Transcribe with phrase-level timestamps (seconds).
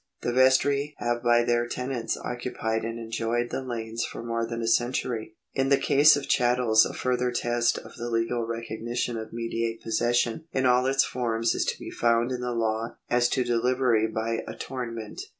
[0.23, 4.67] The vestry have by their tenants occupied and enjoyed the lanes for more than a
[4.67, 9.83] century." In the case of chattels a further test of the legal recognition of mediate
[9.83, 14.07] possession in all its forms is to be found in the law as to delivery
[14.07, 15.21] by attorn ment.